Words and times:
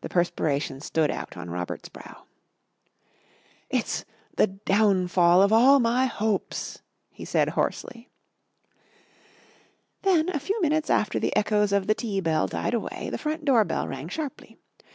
The 0.00 0.08
perspiration 0.08 0.80
stood 0.80 1.10
out 1.10 1.36
on 1.36 1.50
Robert's 1.50 1.90
brow. 1.90 2.22
"It's 3.68 4.06
the 4.34 4.46
downfall 4.46 5.42
of 5.42 5.52
all 5.52 5.78
my 5.78 6.06
hopes," 6.06 6.80
he 7.10 7.26
said 7.26 7.50
hoarsely. 7.50 8.08
Then, 10.00 10.30
a 10.30 10.40
few 10.40 10.58
minutes 10.62 10.88
after 10.88 11.18
the 11.20 11.36
echoes 11.36 11.72
of 11.72 11.86
the 11.86 11.94
tea 11.94 12.22
bell 12.22 12.46
died 12.46 12.72
away, 12.72 13.10
the 13.12 13.18
front 13.18 13.44
door 13.44 13.62
bell 13.66 13.86
rang 13.86 14.08
sharply. 14.08 14.56